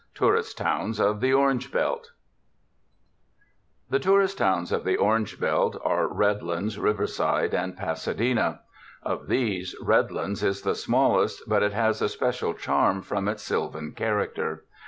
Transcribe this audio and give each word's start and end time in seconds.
Tourist 0.15 0.57
Towns 0.57 0.99
of 0.99 1.21
the 1.21 1.31
Orange 1.31 1.71
Belt 1.71 2.09
The 3.91 3.99
tourist 3.99 4.35
towns 4.35 4.71
of 4.71 4.83
the 4.83 4.97
orange 4.97 5.39
belt 5.39 5.79
are 5.83 6.07
Red 6.07 6.41
lands, 6.41 6.79
Riverside 6.79 7.53
and 7.53 7.77
Pasadena. 7.77 8.61
Of 9.03 9.27
these, 9.27 9.75
Red 9.79 10.11
lands 10.11 10.41
is 10.41 10.63
the 10.63 10.73
smallest, 10.73 11.47
but 11.47 11.61
it 11.61 11.73
has 11.73 12.01
a 12.01 12.09
special 12.09 12.55
charm 12.55 13.03
from 13.03 13.27
its 13.27 13.43
sylvan 13.43 13.91
character. 13.91 14.63